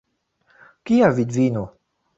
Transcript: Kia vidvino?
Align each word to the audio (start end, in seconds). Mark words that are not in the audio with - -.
Kia 0.85 1.13
vidvino? 1.21 1.65